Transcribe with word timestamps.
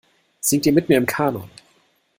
Singt 0.39 0.65
ihr 0.65 0.73
mit 0.73 0.89
mir 0.89 0.97
im 0.97 1.05
Kanon? 1.05 1.47